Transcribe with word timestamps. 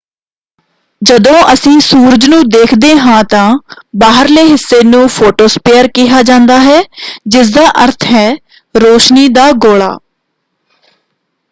ਜਦੋਂ 1.01 1.33
ਅਸੀਂ 1.53 1.79
ਸੂਰਜ 1.81 2.25
ਨੂੰ 2.29 2.39
ਦੇਖਦੇ 2.49 2.93
ਹਾਂ 2.99 3.23
ਤਾਂ 3.25 3.43
ਬਾਹਰਲੇ 3.97 4.43
ਹਿੱਸੇ 4.43 4.81
ਨੂੰ 4.85 5.07
ਫ਼ੋਟੋਸਪੇਅਰ 5.09 5.87
ਕਿਹਾ 5.95 6.21
ਜਾਂਦਾ 6.23 6.59
ਹੈ 6.61 6.81
ਜਿਸਦਾ 7.27 7.69
ਅਰਥ 7.83 8.05
ਹੈ 8.07 8.29
ਰੋਸ਼ਨੀ 8.75 9.27
ਦਾ 9.31 9.51
ਗੋਲਾ 9.59 9.97